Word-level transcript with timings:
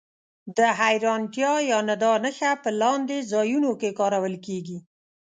د 0.57 0.59
حېرانتیا 0.79 1.53
یا 1.71 1.79
ندا 1.89 2.13
نښه 2.23 2.51
په 2.63 2.69
لاندې 2.81 3.17
ځایونو 3.31 3.71
کې 3.79 3.89
کارول 3.99 4.35
کیږي. 4.45 4.77